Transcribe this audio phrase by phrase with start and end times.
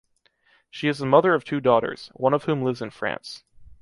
[0.71, 3.43] She is the mother of two daughters, one of whom lives in France.